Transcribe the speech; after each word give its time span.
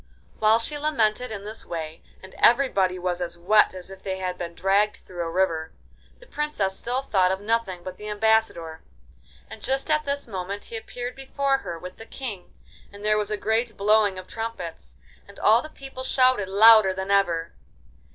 While 0.39 0.57
she 0.57 0.79
lamented 0.79 1.29
in 1.29 1.43
this 1.43 1.63
way, 1.63 2.01
and 2.23 2.33
everybody 2.39 2.97
was 2.97 3.21
as 3.21 3.37
wet 3.37 3.75
as 3.75 3.91
if 3.91 4.01
they 4.01 4.17
had 4.17 4.35
been 4.35 4.55
dragged 4.55 4.95
through 4.95 5.21
a 5.21 5.29
river, 5.29 5.73
the 6.19 6.25
Princess 6.25 6.75
still 6.75 7.03
thought 7.03 7.31
of 7.31 7.39
nothing 7.39 7.83
but 7.83 7.97
the 7.97 8.07
ambassador, 8.09 8.81
and 9.47 9.61
just 9.61 9.91
at 9.91 10.03
this 10.03 10.25
moment 10.25 10.65
he 10.65 10.75
appeared 10.75 11.15
before 11.15 11.59
her, 11.59 11.77
with 11.77 11.97
the 11.97 12.07
King, 12.07 12.51
and 12.91 13.05
there 13.05 13.15
was 13.19 13.29
a 13.29 13.37
great 13.37 13.77
blowing 13.77 14.17
of 14.17 14.25
trumpets, 14.25 14.95
and 15.27 15.37
all 15.37 15.61
the 15.61 15.69
people 15.69 16.03
shouted 16.03 16.49
louder 16.49 16.95
than 16.95 17.11
ever. 17.11 17.53